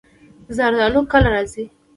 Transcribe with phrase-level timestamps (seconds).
[0.55, 1.63] زردالو کله راځي؟